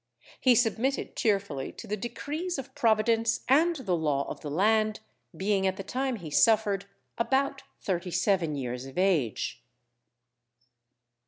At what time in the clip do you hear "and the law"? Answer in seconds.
3.47-4.27